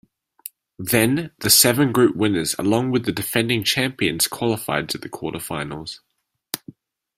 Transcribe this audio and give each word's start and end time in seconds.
Then, 0.79 1.29
the 1.41 1.51
seven 1.51 1.91
group 1.91 2.15
winners 2.15 2.55
along 2.57 2.89
with 2.89 3.05
the 3.05 3.11
defending 3.11 3.63
champions 3.63 4.27
qualified 4.27 4.89
to 4.89 4.97
the 4.97 5.07
quarterfinals. 5.09 5.99